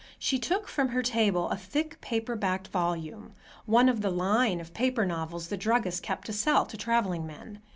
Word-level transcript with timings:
She 0.17 0.39
took 0.39 0.67
from 0.67 0.87
her 0.87 1.03
table 1.03 1.47
a 1.51 1.55
thick 1.55 2.01
paper 2.01 2.35
backed 2.35 2.69
volume, 2.69 3.33
one 3.67 3.87
of 3.87 4.01
the 4.01 4.09
"line" 4.09 4.59
of 4.59 4.73
paper 4.73 5.05
novels 5.05 5.49
the 5.49 5.57
druggist 5.57 6.01
kept 6.01 6.25
to 6.25 6.33
sell 6.33 6.65
to 6.65 6.75
traveling 6.75 7.27
men. 7.27 7.61